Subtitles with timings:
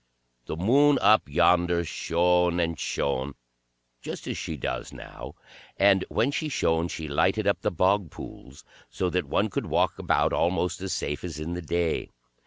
[0.47, 3.35] The Moon up yonder shone and shone,
[4.01, 5.35] just as she does now,
[5.77, 9.99] and when she shone she lighted up the bog pools, so that one could walk
[9.99, 12.09] about almost as safe as in the day.